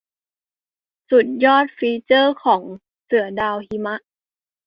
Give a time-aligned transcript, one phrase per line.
[1.11, 2.61] สุดยอดฟีเจอร์ของ
[3.03, 3.95] เสือดาวหิมะ